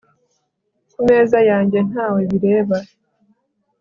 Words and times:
ku 0.93 0.99
meza 1.07 1.37
yanjye 1.49 1.79
ntawe 1.89 2.19
bireba 2.29 2.77